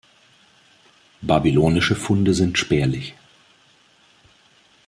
[1.21, 3.13] Babylonische Funde sind spärlich.